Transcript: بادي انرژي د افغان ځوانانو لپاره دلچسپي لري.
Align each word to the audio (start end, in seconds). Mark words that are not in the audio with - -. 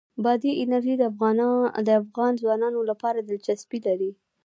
بادي 0.23 0.51
انرژي 0.63 0.95
د 0.97 1.03
افغان 2.03 2.33
ځوانانو 2.41 2.79
لپاره 2.89 3.19
دلچسپي 3.29 3.79
لري. 3.87 4.11